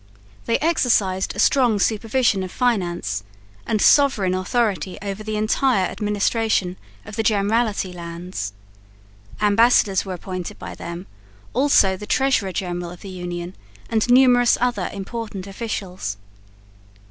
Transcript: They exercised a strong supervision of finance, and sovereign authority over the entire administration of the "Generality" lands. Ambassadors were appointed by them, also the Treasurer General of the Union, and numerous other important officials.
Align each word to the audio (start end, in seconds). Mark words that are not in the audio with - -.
They 0.47 0.57
exercised 0.57 1.35
a 1.35 1.39
strong 1.39 1.77
supervision 1.77 2.41
of 2.41 2.51
finance, 2.51 3.23
and 3.67 3.79
sovereign 3.79 4.33
authority 4.33 4.97
over 4.99 5.21
the 5.23 5.35
entire 5.37 5.85
administration 5.85 6.77
of 7.05 7.17
the 7.17 7.21
"Generality" 7.21 7.93
lands. 7.93 8.53
Ambassadors 9.41 10.03
were 10.03 10.15
appointed 10.15 10.57
by 10.57 10.73
them, 10.73 11.05
also 11.53 11.95
the 11.97 12.07
Treasurer 12.07 12.51
General 12.51 12.89
of 12.89 13.01
the 13.01 13.09
Union, 13.09 13.55
and 13.91 14.09
numerous 14.09 14.57
other 14.59 14.89
important 14.91 15.45
officials. 15.45 16.17